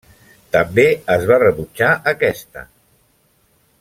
També 0.55 0.85
es 1.15 1.27
va 1.31 1.39
rebutjar 1.43 1.91
aquesta. 2.13 2.65